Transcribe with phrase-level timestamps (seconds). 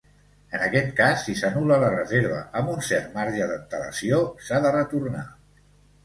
[0.59, 5.23] En aquest cas, si s'anul·la la reserva amb un cert marge d'antelació, s'ha de retornar.